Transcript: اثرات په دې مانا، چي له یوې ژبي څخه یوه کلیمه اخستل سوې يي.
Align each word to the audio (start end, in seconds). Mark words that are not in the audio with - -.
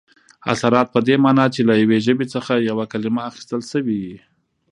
اثرات 0.53 0.87
په 0.93 0.99
دې 1.07 1.15
مانا، 1.23 1.45
چي 1.55 1.61
له 1.67 1.73
یوې 1.81 1.97
ژبي 2.05 2.25
څخه 2.35 2.53
یوه 2.69 2.85
کلیمه 2.91 3.21
اخستل 3.29 3.61
سوې 3.71 3.95
يي. 4.05 4.17